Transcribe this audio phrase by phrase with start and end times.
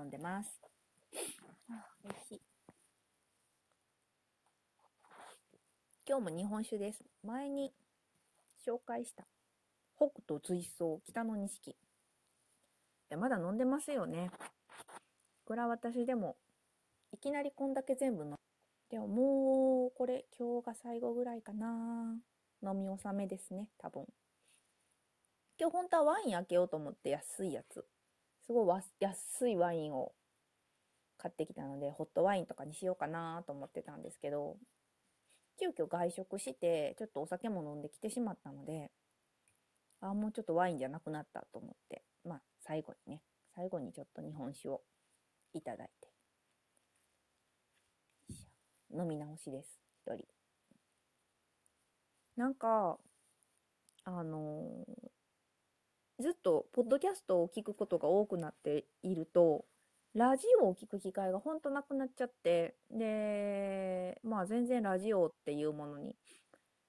[0.00, 0.50] 飲んでます。
[1.68, 2.40] あ、美味しい。
[6.08, 7.04] 今日も日本酒です。
[7.22, 7.70] 前に
[8.66, 9.24] 紹介した
[9.96, 11.70] 北斗随走北の錦。
[11.70, 11.76] い
[13.10, 14.30] や、まだ飲んでますよね。
[15.44, 16.36] これは私でも、
[17.12, 18.36] いきなりこんだけ全部飲
[18.88, 22.16] でももう、これ今日が最後ぐらいかな。
[22.62, 24.06] 飲み納めですね、多分。
[25.58, 27.84] 今日本当はワイン開けようと思って安いやつ。
[28.50, 30.10] すごいわ安いワインを
[31.18, 34.56] 買ってきたので、ホットワインとかにしようかなと思ってたんですけど、
[35.60, 38.90] 急遽外食して、ちょっとお酒も飲んできてしまったので、
[40.00, 43.22] あ、もうちょっとワインじゃなくなったと思って、まあ最後にね、
[43.54, 44.80] 最後にちょっと日本酒を
[45.54, 46.08] いただいて。
[48.92, 50.26] 飲み直しです、一人。
[52.34, 52.98] なんか、
[54.02, 55.19] あのー
[56.20, 59.64] ずっとポッドキャストを聞くことが多くなっていると、
[60.14, 66.16] ラジオを聞く機会がほんとなくなっちゃって、で、まあ全然ラジオっていうものに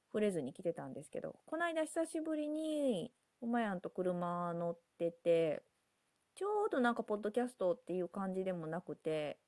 [0.08, 5.64] 触れずに来てたんですけど、この間久しぶりに、おまやんと車乗ってて、
[6.36, 9.40] ちょうどなんかポッドキャストっていう感じでもなくて、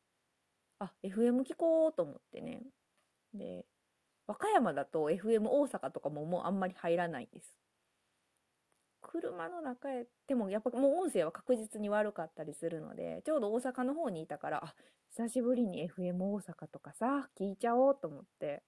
[0.79, 2.61] あ、FM 聞こうと思ってね。
[3.33, 3.65] で、
[4.27, 7.62] 和歌山だと FM 大阪とかももうあんまり入らないです。
[9.03, 14.75] 車の中へ、でもやっぱもう音声は確実に悪かったりするので、ちょうど大阪の方にいたから、あ、
[15.09, 18.63] 久しぶりに FM 大阪とかさ、聞いちゃおうと思って、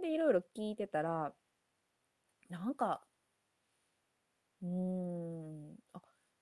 [0.00, 1.34] で、いろいろ聞いてたら、
[2.48, 3.04] なんか、
[4.62, 5.76] うーん、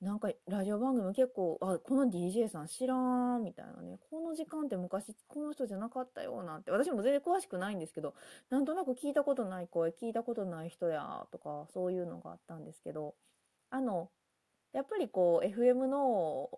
[0.03, 2.97] なんかラジオ番組結構、あ、この DJ さん知ら
[3.39, 4.01] ん、みたいなね。
[4.11, 6.73] この時間って昔この人じゃなかったよ、なんて。
[6.73, 8.15] 私も全然詳しくないんですけど、
[8.51, 13.15] なんとなく聞いたことない声、聞いたことない人や、とか、そういうのがあったんですけど、
[13.71, 14.11] あの、
[14.73, 16.51] やっぱりこう、FM の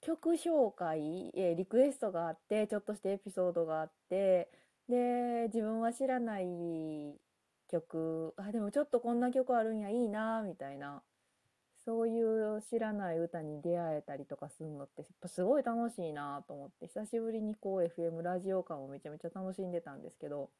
[0.00, 4.50] 曲紹介、えリクエストがあって、ちょっとしてエピソードがあって、
[4.88, 7.20] で、自分は知らない
[7.68, 11.02] 曲、あ、でもちょっとこんな曲あるんや、いいな、みたいな。
[11.84, 20.50] そういう知らない歌に出会えたりとかするのって、やっぱすごい楽しいなと思って、久しぶりにこう FM ラジオ感をめちゃめちゃ楽しんでたんですけど、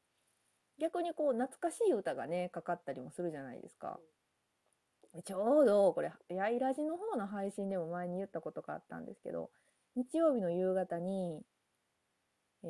[0.79, 3.99] 逆にこう懐かしい歌がね、かかったりもするじゃないですか。
[5.25, 9.51] ちょうどこれ、やいラジの方の配信でも前に言ったことがあったんですけど、
[9.95, 11.43] 日曜日の夕方に、
[12.63, 12.67] え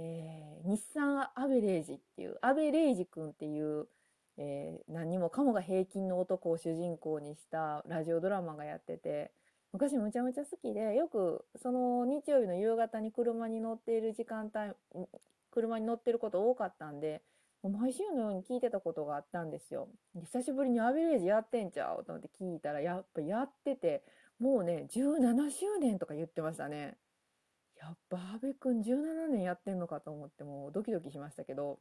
[0.66, 3.88] ー日産アベレージっていう、アベレージ君っていう、
[4.38, 9.32] えー何にもかもが平均の男を主人公にしたラジオドラマがやってて、
[9.72, 15.08] 昔むちゃむちゃ好きで、よくその日曜日の夕方に車に乗っている時間帯、
[15.52, 17.22] 車に乗ってること多かったんで、
[17.64, 19.88] 毎週のように聞いてたことがあったんですよ。
[20.26, 24.04] 久しぶりにアベレージやってんちゃうと思って聞いたら、やっぱやってて、
[24.40, 26.98] もうね、17周年とか言ってましたね。
[27.80, 31.80] やっぱ阿部くん17年やってんのかと思ってもうドキドキしましたけど、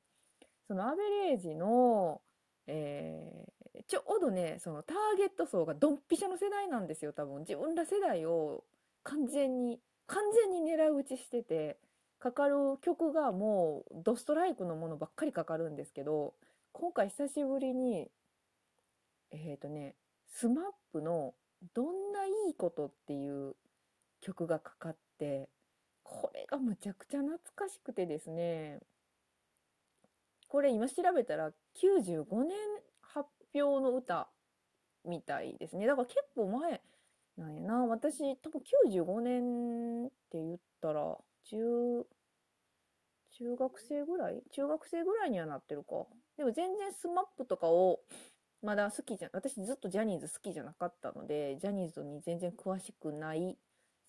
[0.66, 2.22] そのアベレージの、
[2.66, 3.52] えー
[3.88, 7.40] ちょうどね、そのターゲット層がドンピシャの世代なんですよ、多分。
[7.40, 8.64] 自分ら世代を
[9.02, 11.78] 完全に、完全に狙い撃ちしてて、
[12.18, 16.34] かかる曲がもうドストライクのものばっかりかかるんですけど、
[16.72, 18.10] 今回久しぶりに、
[19.30, 19.94] えっとね、
[20.28, 21.34] SMAP の
[21.74, 23.56] どんないいことっていう
[24.20, 25.48] 曲がかかって、
[26.02, 28.80] これがむちゃくちゃ懐かしくてですね、
[30.52, 31.50] これ今調べたら
[31.82, 32.58] 95年
[33.00, 34.28] 発表の歌
[35.02, 35.86] みたいですね。
[35.86, 36.82] だから結構前
[37.38, 37.86] なんやな。
[37.86, 38.60] 私多分
[38.92, 42.04] 95年って言ったら中、
[43.30, 44.42] 中学生ぐらい？
[44.52, 46.04] 中学生ぐらいにはなってるか。
[46.36, 48.00] でも全然スマップとかを
[48.62, 53.56] まだ好きじゃ、私ずっとジャニーズ好きじゃなかったので、ジャニーズに全然詳しくない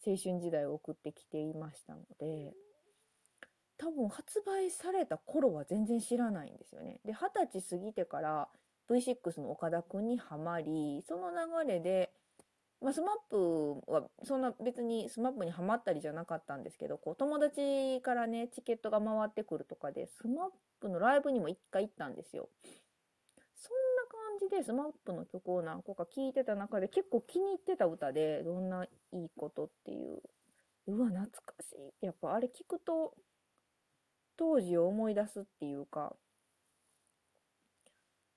[0.05, 2.53] 青春時代を送ってきていましたので、
[3.83, 7.01] 多分発売された頃は全然知らないんですよね。
[7.03, 8.47] で、二十歳過ぎてから
[8.89, 12.13] V6 の岡田くんにハマり、その流れで、
[12.81, 22.47] まあ、 SMAP はそんな別に SMAP にハマったりじゃなかったんですけど、こう友達からね、チケットが回ってくるとかで、 SMAP のライブにも一回行ったんですよ。
[23.55, 24.03] そんな
[24.39, 30.21] 感じで SMAP の曲を何個か聴いてた中で結構気に入ってた歌で、どんないいことっていう。
[30.87, 32.05] うわ、懐かしい。
[32.05, 33.13] やっぱあれ聞くと、
[34.37, 36.15] 当時を思い出すっていうか、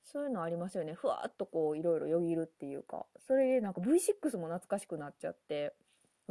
[0.05, 0.95] そういうのありますよね。
[0.95, 5.75] ふわっとこういろいろよぎるっていうか、それでなんか V6 も懐かしくなっちゃって、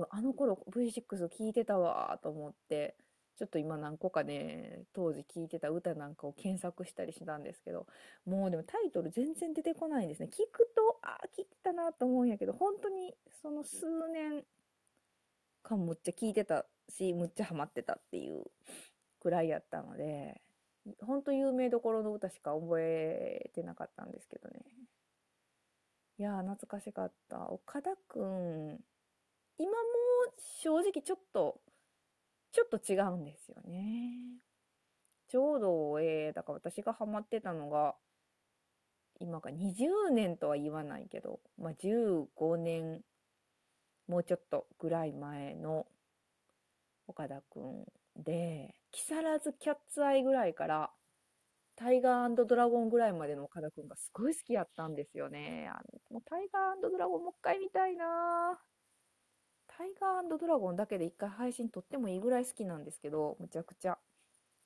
[0.10, 2.96] あの頃 V6 聞いてたわと思って、
[3.38, 7.86] ちょっと今何個かね、当時聞いてた歌なんかを検索したりしたんですけど、
[8.26, 10.30] もうでもタイトル全然出てこないんですね。
[10.32, 14.46] 聞くと、ああ、聞いてたなと思うんやけど、本当にその数年
[15.64, 18.46] 間むっちゃ聞いてたし、むっちゃハマってたっていう
[19.26, 20.40] くらいやったので、
[21.02, 24.62] ほんと有名どころの歌しか覚えてなかったんですけどね。
[26.20, 27.50] いやー、懐かしかった。
[27.50, 28.80] 岡田くん、
[29.58, 29.78] 今も
[30.62, 31.60] 正直ちょっと、
[32.52, 34.14] ちょっと違うんですよね。
[35.28, 37.96] ちょうど、えー、だから私がハマってたのが、
[39.20, 43.02] 今が20年とは言わないけど、まあ、15年、
[44.08, 45.88] もうちょっとぐらい前の
[47.08, 50.92] 岡田くんで、木更津キャッツアイぐらいから、
[51.76, 55.70] タイガードラゴンぐらいまでの岡田くんがすごい好きやったんですよね。
[55.70, 58.58] あのもうタイガードラゴンもう一回見たいな
[59.68, 63.98] タイガードラゴンだけで一回配信撮ってもいいぐらい好きなんですけど、むちゃくちゃ。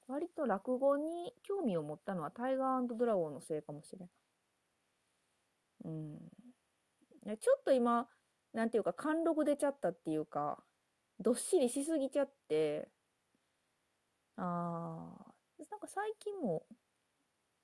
[0.08, 4.10] 割と落語に興味を持ったのはタイガードラゴンのせいかもしれない。
[5.86, 7.38] うん。
[7.38, 8.08] ちょっと今、
[8.54, 10.64] なんていうか、貫禄出ちゃったっていうか、
[11.20, 12.90] どっしりしすぎちゃって、
[14.42, 16.64] あー、なんか最近も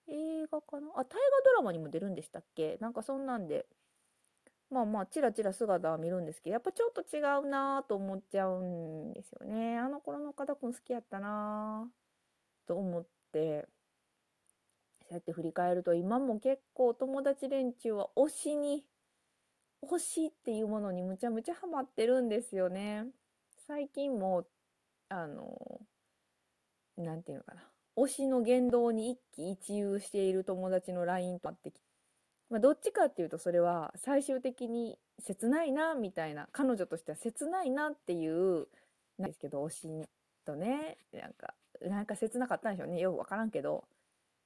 [0.07, 0.87] 映画かな？
[0.89, 2.77] あ、大河ドラマにも出るんでしたっけ？
[2.81, 3.65] なんかそんなんで、
[4.69, 9.77] まあまあ、ちらちら姿は見るんですけど、やっぱちょっと違うなぁと思っちゃうんですよね。
[9.77, 13.67] あの頃の岡田くん好きやったなぁと思って、
[15.07, 18.83] そうやって振り返ると、今も結構友達連中は推しに、
[19.83, 23.05] 推しっていうものにむちゃむちゃハマってるんですよね。
[23.67, 24.45] 最近も、
[25.09, 25.79] あの、
[26.97, 27.63] なんていうのかな。
[27.97, 31.85] 推しの言動に一喜一憂している友達の LINE とあってきて、
[32.49, 38.67] まあ、どっちかっていうとそれは最終的に切ないなみたいな彼女としては切ないなっていう
[39.17, 40.09] なんですけど推し
[40.45, 43.85] とねなんかなんか切なかったんでしょうねよく分からんけど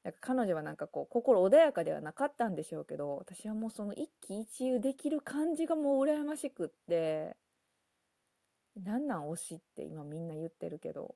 [0.04, 7.36] なんか彼女はなんかこう心穏やかではなかったんでしょうけど私はもうその一喜一憂できる感じがもう羨ましくって
[8.78, 11.16] なんなん推しって今みんな言ってるけど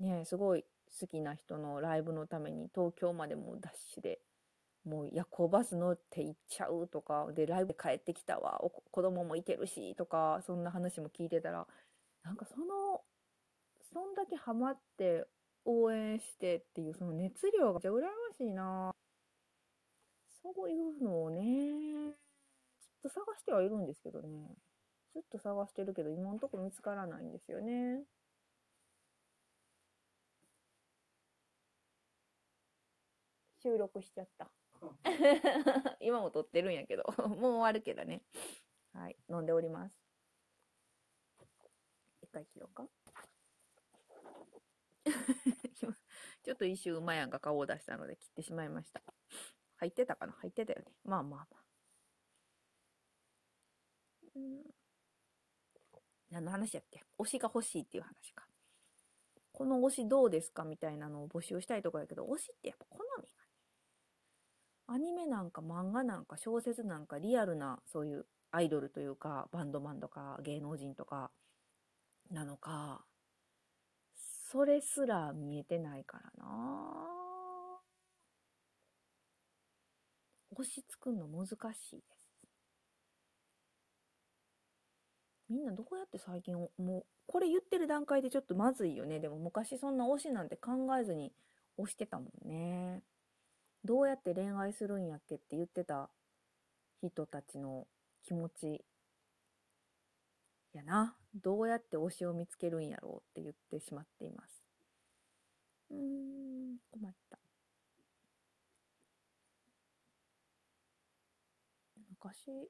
[0.00, 0.06] うん。
[0.06, 0.64] ねすごい
[1.00, 4.20] 好きな人のライブのために東京までもダッシュで
[4.84, 8.60] もう夜行バス乗って行っちゃうとかでライブで帰ってきたわ。
[8.90, 11.66] 子供もいてるしとかそんな話も聞いてたら
[12.24, 13.02] なんかその
[13.92, 15.26] そんだけハマって
[15.64, 18.92] 応援してっていうその熱量がめっちゃ羨ましいな。
[20.42, 21.42] そういうのをね
[22.80, 24.56] ずっと探してはいるんですけどね。
[25.18, 28.04] ずっと探してるけど今のところ見つからないんですよね。
[33.60, 34.48] 収録しちゃった。
[36.00, 38.22] 今も撮ってるんやけど、 もう終わるけどね。
[38.92, 39.98] はい、飲んでおります。
[42.22, 42.88] 一回切ろうか。
[46.44, 49.02] ちょっと一瞬馬やんが顔を出したので切ってしまいました。
[49.78, 50.32] 入ってたかな？
[50.34, 50.92] 入ってたよね。
[51.02, 51.64] まあまあまあ。
[54.36, 54.78] うん。
[56.30, 57.02] 何の話やっけ？
[57.18, 58.44] 推しが欲しいっていう話か。
[59.52, 63.48] この推しどうですかみたいなのを募集したいとこやけど、推しってやっぱ好みがね。
[64.86, 71.30] アニメなんか漫画なんか小説なんかリアルなそういうアイドルというかバンドマンとか芸能人とか
[72.30, 73.04] なのか
[74.50, 76.46] それすら見えてないからな。
[80.56, 82.18] 推し作るの難しいです
[85.48, 91.32] みんなどうやって最近もうこれ言ってる段階でちょっとまずいよねでも昔そんな推しなんて考えずに
[91.78, 93.02] 推してたもんね
[93.84, 96.10] どうやって恋愛するんやっけって言ってた
[97.02, 97.86] 人たちの
[98.24, 98.84] 気持ち
[100.72, 101.14] やな。
[101.34, 104.64] どうやって推しを見つけるんやろうって言ってしまっています。
[105.90, 107.38] うーん、困った。
[112.08, 112.68] 昔、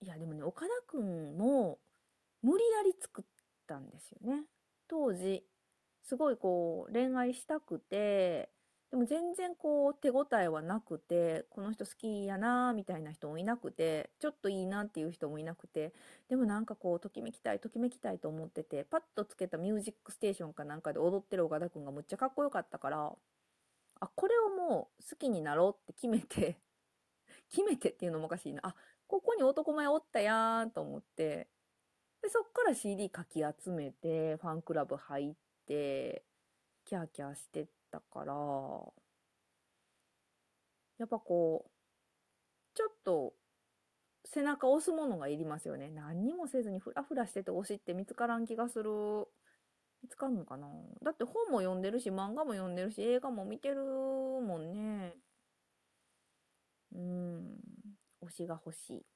[0.00, 1.78] いやでもね、岡田くんも
[2.42, 3.24] 無理やり作っ
[3.66, 4.44] たんですよね。
[4.88, 5.44] 当時、
[6.04, 8.50] すごいこう恋愛したくて、
[8.90, 15.92] でも全然こう手応えはなくて、この人好きやなみたいな人もいなくて、ちょっといいなっていう人もいなくて、
[16.28, 23.12] でもなんかこう、ときめきたい、ときめきたいと思ってて、パッとつけたミュージックステーションかなんかで踊ってる岡田くんがむっちゃかっこよかったから、
[24.00, 26.58] あ、これをもう好きになろうって決めて
[27.50, 28.60] 決めてっていうのもおかしいな。
[28.66, 28.74] あ、
[29.08, 31.48] ここに男前おったやんと思って、
[32.22, 35.34] で、そっから CD かき集めて、ファンクラブ入っ
[35.66, 36.24] て、
[36.86, 38.34] キャーキャーしてったから、
[40.98, 41.70] やっぱこう、
[42.74, 43.34] ちょっと
[44.24, 45.88] 背中押すものがいりますよね。
[45.90, 48.90] 何にもせずにフラフラしてて推しって見つからん気がする。
[50.02, 50.68] 見つかんのかな
[51.02, 55.16] だって本も読んでるし、漫画も読んでるし、映画も見てるもんね。
[56.92, 57.67] うん。
[58.28, 59.06] 推しが欲しい。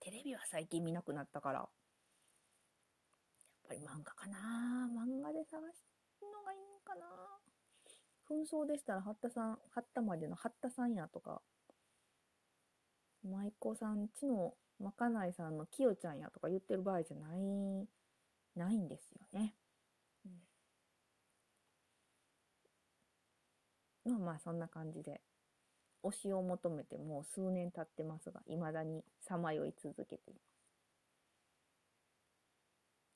[0.00, 1.60] テレビは最近見なくなったから。
[1.60, 1.68] やっ
[3.68, 4.38] ぱり漫画かな
[4.92, 5.84] 漫画で探す
[6.20, 7.06] のがいいんかな
[8.28, 11.40] 紛争でしたら、八田さん、八田までの八田さんやとか、
[13.24, 17.88] 舞妓さんちのまかないさんのきよちゃんやとか言ってる場合じゃない、
[18.56, 19.54] ないんですよね。
[20.26, 20.32] うん、
[24.04, 25.20] まあまあそんな感じで、
[26.04, 30.54] 推しを求めてもう数年経ってますが、未だにさまよい続けています。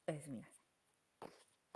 [0.09, 0.58] おやすみなさい。